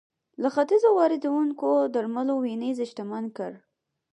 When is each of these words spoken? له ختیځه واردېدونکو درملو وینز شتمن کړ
له 0.41 0.47
ختیځه 0.55 0.89
واردېدونکو 0.97 1.69
درملو 1.93 2.35
وینز 2.43 2.77
شتمن 2.89 3.25
کړ 3.37 3.51